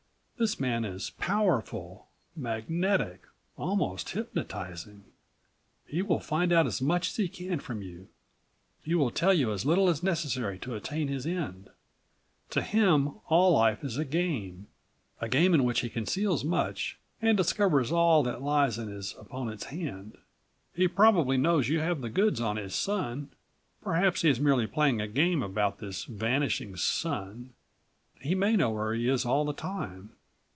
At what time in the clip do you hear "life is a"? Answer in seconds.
13.53-14.03